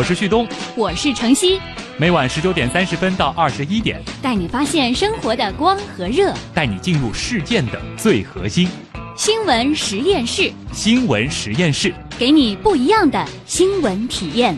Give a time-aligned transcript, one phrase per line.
[0.00, 1.60] 我是旭东，我是程曦，
[1.98, 8.66] 每晚十九点三十分到二十一点，带你发现生活的光和热，带你进入事件的最核心。
[9.14, 14.56] 新闻实验室，新闻实验室，给你不一样的新闻体验。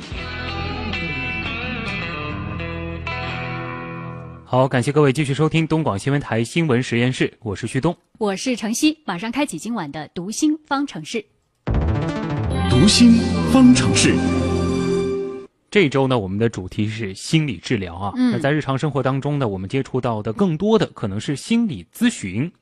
[4.45, 11.25] 好，感谢各位继续收听东广新闻台新闻实验室，我是旭东，我是程曦，马上开启今晚的读心方程式。
[12.71, 13.19] 读心
[13.53, 14.15] 方程式。
[15.73, 18.13] 这周呢，我们的主题是心理治疗啊。
[18.15, 22.53] 嗯那在日常生活当中呢，我们接触到的更多的可能是心理咨询。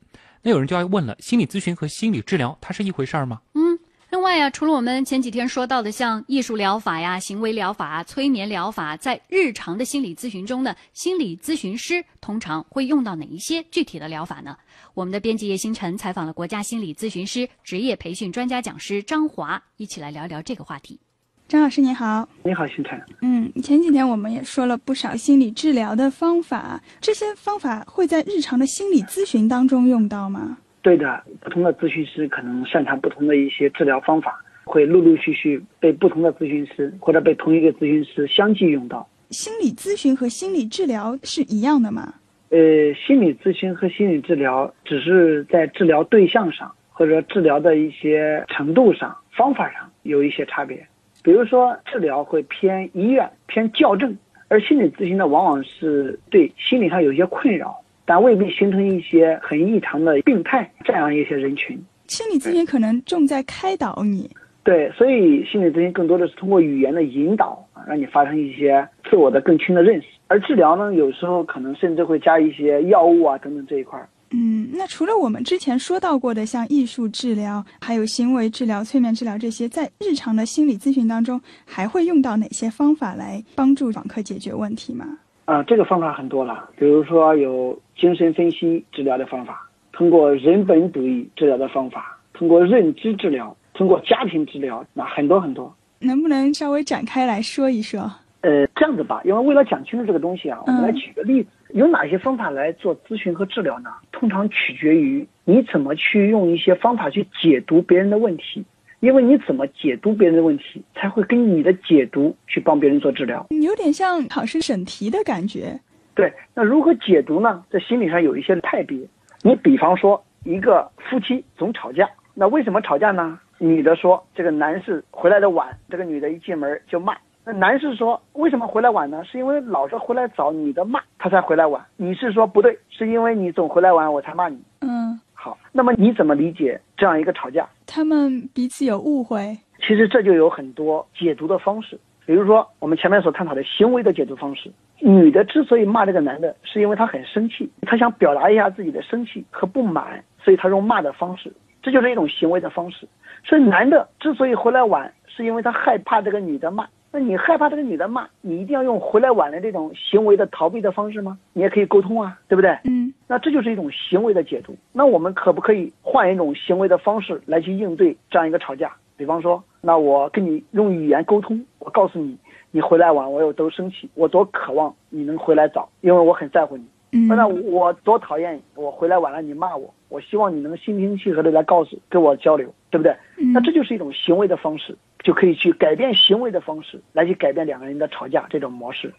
[0.42, 3.41] 那有人就要问了，心理咨询和心理治疗它是一回事儿吗？
[3.54, 3.77] 嗯，
[4.10, 14.56] 另外呀，除了我们前几天说到的像艺术疗法呀、行为疗法、催眠疗法，在日常的心理咨询中呢，心理咨询师通常会用到哪一些具体的疗法呢？
[14.95, 21.01] 我们的编辑叶星辰采访了国家心理咨询师职业培训专家讲师张华，一起来聊聊这个话题。
[21.50, 22.96] 张老师您好，你好，星辰。
[23.22, 30.59] 嗯，前几天我们也说了不少心理治疗的方法，这些方法会在日常的心理咨询当中用到吗？
[30.80, 39.04] 对的，不同的咨询师可能擅长不同的一些治疗方法，会陆陆续续被不同的咨询师或者被同一个咨询师相继用到。
[39.30, 42.15] 心理咨询和心理治疗是一样的吗？
[42.51, 42.59] 呃，
[42.95, 50.87] 心理咨询和心理治疗只是在治疗对象上或者治疗的一些程度上、方法上有一些差别。
[51.23, 54.16] 比如说，治疗会偏医院、偏校正，
[54.49, 61.79] 而心理咨询呢，往往是对心理上有一些困扰，但未必形成一些很异常的病态这样一些人群。
[62.07, 64.31] 心理咨询可能重在开导你，
[64.65, 70.09] 对，所以心理咨询更多的是通过语言的引导啊，让你发生一些自我的更清的认识。
[70.27, 74.09] 而治疗呢，有时候可能甚至会加一些药物啊等等这一块儿。
[74.32, 85.19] 嗯，那除了我们之前说到过的像艺术治疗、还有行为治疗、催眠治疗这些，在日常的心理咨询当中，还会用到哪些方法来帮助访客解决问题吗？
[85.47, 95.75] 啊，这个方法很多了，比如说有精神分析治疗的方法，通过人本主义治疗的方法，通过认知治疗，通过家庭治疗，那很多很多。
[95.99, 98.00] 能不能稍微展开来说一说？
[98.43, 103.91] 呃，这样子吧，因为为了讲清楚这个东西啊，我们来嗯举个例子，有哪些方法来做咨询和治疗呢？
[104.12, 108.64] 通常取决于你怎么去用一些方法去解读别人的问题，
[109.00, 113.47] 因为你怎么解读别人的问题，才会跟你的解读去帮别人做治疗。
[113.50, 115.78] 有点像考试审题的感觉。
[116.14, 117.64] 对，那如何解读呢？
[117.70, 118.98] 在心理上有一些派别。
[119.42, 123.38] 你比方说，一个夫妻总吵架，那为什么吵架呢？
[123.58, 127.16] 女的说这个男士回来的晚，这个女的一进门就骂。
[127.45, 129.25] 那男士说为什么回来晚呢？
[129.25, 131.83] 是因为老是回来找，女的骂他才回来晚。
[131.97, 134.62] 女士说不对，是因为你总回来晚，我才骂你。
[134.81, 137.67] 嗯，好，那么你怎么理解这样一个吵架？
[137.87, 139.56] 他们彼此有误会。
[139.81, 144.71] 其实这就有很多解读的方式，比如说我们前面所探讨的行为的解读方式。
[144.99, 151.50] 女的之所以骂这个男的，是因为她很生气，她想表达一下自己的生气和不满，所以她用骂的方式，
[151.83, 153.09] 这就是一种行为的方式。
[153.43, 156.87] 所以男的之所以回来晚，是因为他害怕这个女的骂。
[157.12, 161.38] 那你害怕这个女的骂，你一定要用回来晚的这种行为的逃避的方式吗？
[161.53, 162.71] 你也可以沟通啊，对不对？
[162.84, 164.76] 嗯，那这就是一种行为的解读。
[164.93, 168.93] 那我们可不可以换一种行为的方式来去应对这样一个吵架？
[169.16, 172.38] 比方说，那我跟你用语言沟通，我告诉你，
[172.70, 176.84] 你回来晚，我有多生气，我多渴望你能回来早，因为我很在乎你。
[177.12, 183.12] 嗯，那我多讨厌，我回来晚了你骂我，我希望你能心平气和的来告诉跟我交流，对不对？
[183.37, 189.12] 嗯那这就是一种行为的方式，就可以去改变行为的方式，来去改变两个人的吵架这种模式。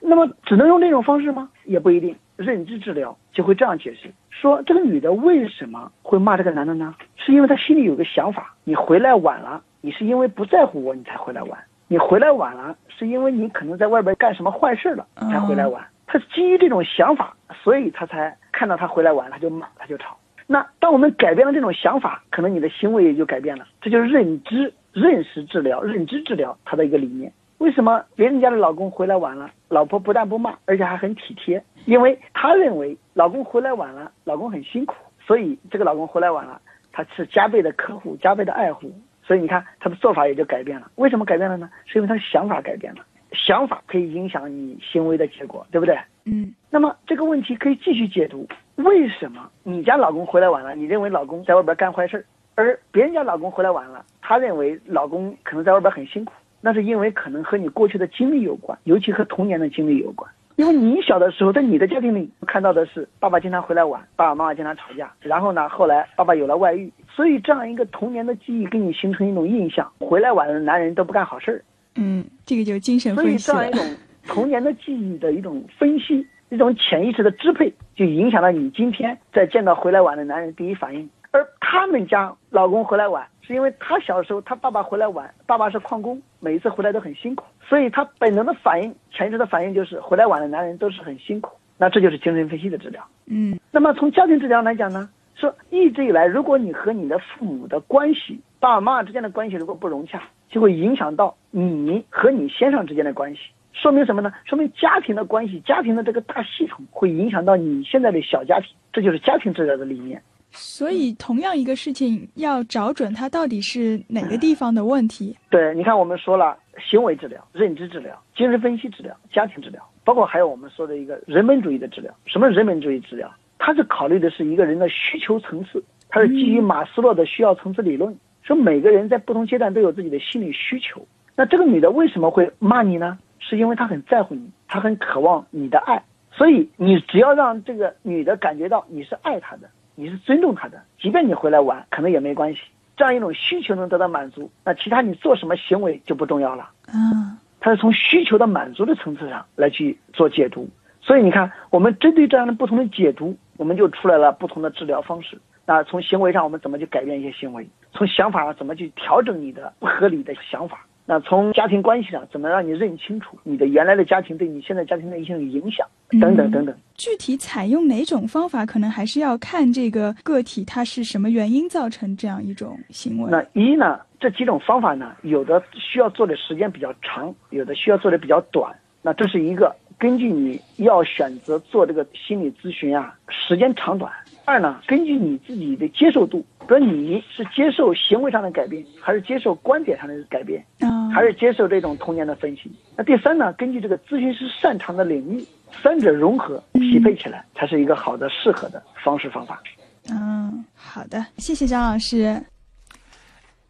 [0.00, 1.48] 那么只能用这种方式吗？
[1.64, 2.14] 也不一定。
[2.36, 6.92] 认知治疗就会这样解释：说这个女的为什么会骂这个男的呢？
[7.16, 11.58] 是因为她心里有个想法，你回来晚了，你是因为不在乎我，你才回来晚。
[11.86, 15.86] 你回来晚了，是因为你可能在外边干什么坏事了，才回来晚。
[16.06, 20.16] 她基于这种想法，所以她才看到他回来晚，她就骂，她就吵。
[20.46, 23.64] 那当我们改变了这种想法，可能你的行为也就改变了。
[23.80, 27.30] 这就是认知、认识治疗、认知治疗他的一个理念。
[27.58, 31.62] 为什么别人家的老公回来晚了，老婆不但不骂，而且还很体贴？
[31.84, 36.60] 因为她认为老公回来晚了，老公很辛苦，所以这个老公回来晚了，
[36.92, 38.92] 他是加倍的呵护、加倍的爱护。
[39.22, 40.90] 所以你看他的做法也就改变了。
[40.96, 41.70] 为什么改变了呢？
[41.86, 43.00] 是因为他的想法改变了。
[43.32, 45.98] 想法可以影响你行为的结果，对不对？
[46.26, 48.46] 嗯那么这个问题可以继续解读：
[48.76, 52.24] 为什么你家老公回来晚了，你认为老公在外边干坏事儿，
[52.54, 56.32] 而别人家老公回来晚了，他认为老公可能在外边很辛苦？
[56.60, 60.30] 那是因为可能和你过去的经历有关，尤其和童年的经历有关。
[60.56, 71.64] 因为你小的时候，在你的家庭里看到的是爸爸经常回来晚，爸爸妈妈经常吵架，然后呢，后来爸爸有了外遇，所以这样一个童年的记忆给你形成一种印象：回来晚的男人都不干好事儿。
[71.96, 73.90] 嗯，这个就是精神所以分析了这样一。
[73.90, 73.96] 种
[74.26, 81.10] 童年的记忆的一种分析，一种潜意识的支配，就影响了你今天在见到回来晚的男人第一反应。
[81.34, 91.56] 而他们家老公回来晚，是因为他小时候他爸爸回来晚，爸爸是矿工，每一次回来都很辛苦，所以他本能的反应、潜意识的反应就是回来晚的男人都是很辛苦。
[91.76, 93.04] 那这就是精神分析的治疗。
[93.26, 103.40] 嗯那么从家庭治疗来讲呢，说一直以来，如果你和你的父母的关系，爸爸妈妈之间的关系如果不融洽，就会影响到你和你先生之间的关系。
[103.72, 104.32] 说明什么呢？
[104.44, 110.22] 说明家庭的关系，家庭的这个大系统会影响到你现在的小家庭，这就是家庭治疗的理念。
[110.54, 115.36] 所以同样一个事情要找准它到底是哪个地方的问题。
[115.50, 122.14] 对，你看我们说了行为治疗、认知治疗、精神分析治疗、家庭治疗，包括还有我们说的一个人本主义的治疗。
[122.26, 123.30] 什么是人本主义治疗？
[123.58, 131.06] 它是考虑的是一个人的需求层次，它是基于马斯洛的需要层次理论，说每个人在不同阶段都有自己的心理需求。
[131.34, 133.18] 那这个女的为什么会骂你呢？
[133.38, 136.02] 是因为她很在乎你，她很渴望你的爱，
[136.32, 142.60] 所以你只要让这个女的感觉到你是爱她的，你是尊重他的，即便你回来晚，可能也没关系。
[142.96, 146.70] 这样一种需求能得到满足，那其他你做什么行为就不重要了。
[146.92, 150.68] 嗯，他是从需求的满足的层次上来去做解读。
[151.00, 155.38] 所以你看，我们针对这样的不同的解读，我们就出来了不同的治疗方式。
[155.66, 165.86] 那从行为上，我们怎么去改变一些行为；从想法上，怎么去调整你的不合理的想法；那从家庭关系上，怎么让你认清楚你的原来的家庭对你现在家庭的一些影响，
[166.20, 166.74] 等等等等。
[166.94, 173.30] 具体采用哪种方法，可能还是要看这个个体他是什么原因造成这样一种行为。
[173.30, 178.74] 那一呢，这几种方法呢，有的需要做的时间比较长，有的需要做的比较短。
[179.02, 184.10] 那这是一个根据你要选择做这个心理咨询啊，时间长短。
[184.46, 192.70] 二呢，根据你自己的接受度，比如你是接受行为上的改变，还是接受观点上的改变，啊，还是接受这种童年的分析。
[192.96, 195.44] 那第三呢，根据这个咨询师擅长的领域，
[195.82, 199.62] 三者融合匹配起来，才是一个好的适合的方式方法。
[200.10, 202.40] 嗯，好的，谢谢张老师。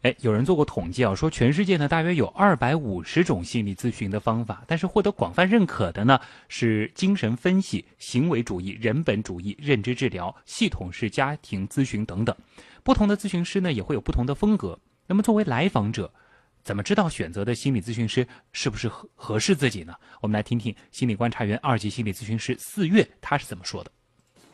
[0.05, 12.35] 哎，有人做过统计啊，说全世界呢大约有二百五十种心理咨询的方法，但是获得广泛认可的呢是精神分析、行为主义、人本主义、认知治疗、系统式家庭咨询等等。
[12.83, 14.79] 不同的咨询师呢也会有不同的风格。
[15.07, 16.13] 那么作为来访者，
[16.63, 19.95] 怎么知道选择的心理咨询师是不是合合适自己呢？
[20.21, 23.89] 我们来听听心理观察员、二级心理咨询师四月他是怎么说的。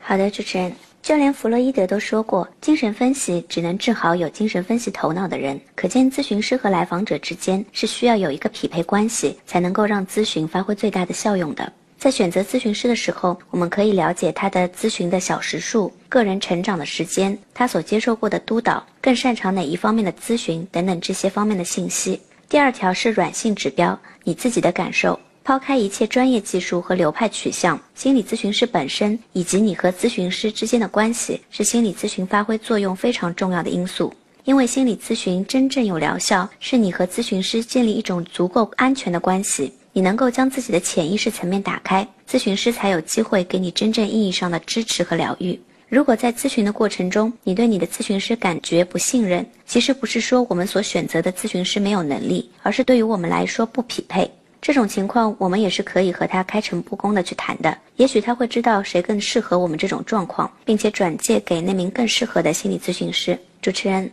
[0.04, 5.58] 好的，主持人，就连弗洛伊德都说过，精神分析只能治好有精神分析头脑的人。
[5.76, 11.72] 可见，咨询师和来访者之间是需要有一个匹配关系，才能够让咨询发挥最大的效用的。
[11.98, 22.20] 在选择咨询师的时候，我们可以了解他的咨询的小时数、个人成长的时间、他所接受过的督导、更擅长哪一方面的咨询等等这些方面的信息。
[22.50, 25.18] 第二条是软性指标，你自己的感受。
[25.44, 34.14] 抛开一切专业技术和流派取向，心理咨询师本身以及你和咨询师之间的关系，是心理咨询发挥作用非常重要的因素。
[34.44, 45.60] 因为心理咨询真正有疗效，是你和咨询师建立一种足够安全的关系，你能够将自己的潜意识层面打开，咨询师才有机会给你真正意义上的支持和疗愈。
[45.90, 54.30] 如果在咨询的过程中，你对你的咨询师感觉不信任，其实不是说我们所选择的咨询师没有能力，而是对于我们来说不匹配。
[54.62, 57.76] 这种情况，我们也是可以和他开诚布公的去谈的。
[57.96, 63.38] 也许他会知道谁更适合我们这种状况，并且转介给那名更适合的心理咨询师。
[63.60, 64.12] 主持人，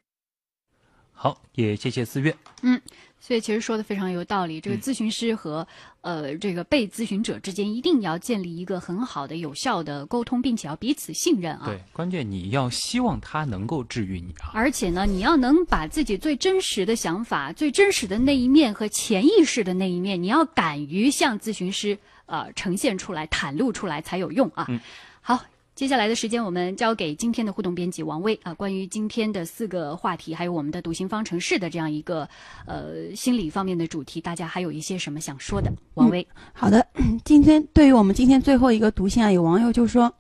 [1.13, 2.35] 好，也谢谢四月。
[2.63, 2.81] 嗯，
[3.21, 4.61] 所以其实说的非常有道理。
[4.61, 5.67] 这个咨询师和、
[6.01, 11.67] 呃这个被咨询者之间一定要建立一个很好的、有效的沟通，并且要彼此信任啊。
[11.67, 14.51] 对，关键你要希望他能够治愈你啊。
[14.55, 24.67] 而且呢，你要能把自己最真实的想法、最真实的那一面和潜意识的那一面，你要敢于向咨询师呃呈现出来、袒露出来才有用啊。
[24.69, 24.81] 嗯
[25.21, 25.45] 好。
[25.79, 28.53] 接下来的时间，我们交给今天的互动编辑王威啊。
[28.53, 32.29] 关于今天的四个话题，还有我们的读心方程式的这样一个
[32.67, 35.73] 呃心理方面的主题，大家还有一些什么想说的？
[35.95, 36.85] 王威，好的，
[37.25, 40.13] 今天对于我们今天最后一个读心啊，有网友就说。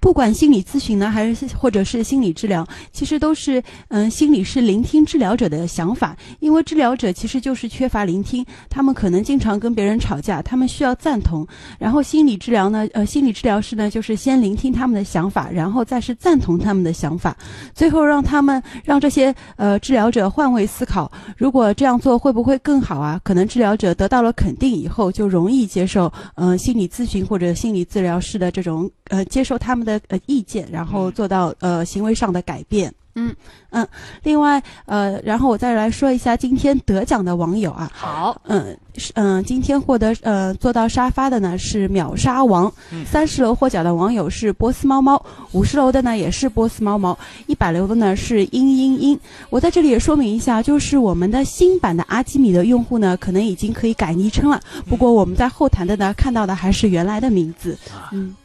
[0.00, 11.46] 不管心理咨询呢，还是或者是心理治疗，其实都是嗯，心理是聆听治疗者的想法，因为治疗者其实就是缺乏聆听，他们可能经常跟别人吵架，他们需要赞同。
[11.78, 17.36] 然后心理治疗呢，呃，心理治疗师呢，就是先聆听他们的想法，然后再是赞同他们的想法，
[17.74, 23.20] 最后让他们让这些呃治疗者换位思考，如果这样做会不会更好啊？
[23.24, 32.92] 可能治疗者得到了肯定以后，就容易接受嗯、心理咨询或者心理治疗师的这种呃接受他们的呃意见，然后做到呃行为上的改变。
[33.20, 33.34] 嗯
[33.70, 33.84] 嗯，
[34.22, 37.90] 另外呃，然后我再来说一下今天得奖的网友啊。
[37.92, 38.78] 好，嗯
[39.14, 42.72] 嗯，今天获得呃坐到沙发的呢是秒杀王，
[43.04, 47.18] 三十楼获奖的网友是波斯猫猫，五十楼的呢也是波斯猫猫，
[47.48, 49.18] 一百楼的呢是嘤嘤嘤。
[49.50, 57.76] 我在这里也说明一下，就是我们的新版的阿基米的用户呢，可能已经可以改昵称了，不过我们在后台的呢看到的还是原来的名字。
[58.12, 58.36] 嗯，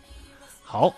[0.63, 0.91] 好，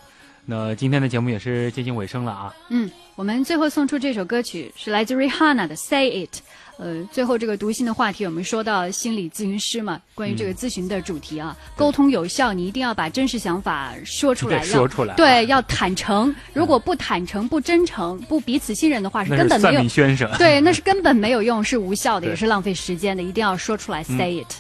[0.46, 2.54] 那今天的节目也是接近尾声了啊。
[2.70, 6.36] 嗯，我们最后送出这首歌曲是来自 Rihanna 的《Say It》。
[6.78, 16.36] 呃，最后这个读心的话题，我们说到心理咨询师嘛，关于这个咨询的主题啊，沟通有效，你一定要把真实想法说出来，说出来啊对，要坦诚。
[16.52, 19.82] 如果不坦诚、不真诚、不彼此信任的话，是根本没有。
[20.38, 24.54] 对，那是根本没有用，是无效的， 也是浪费时间的，一定要说出来，say it。